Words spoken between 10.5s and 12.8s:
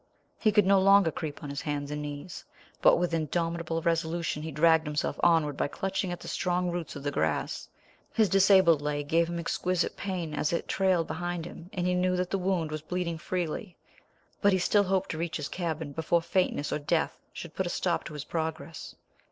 it trailed behind him, and he knew that the wound